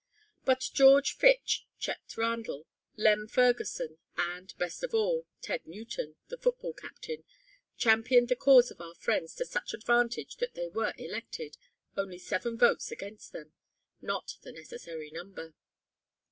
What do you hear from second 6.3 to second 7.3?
football captain,